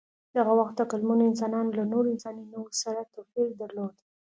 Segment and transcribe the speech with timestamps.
[0.33, 3.95] د هغه وخت عقلمنو انسانانو له نورو انساني نوعو سره توپیر درلود.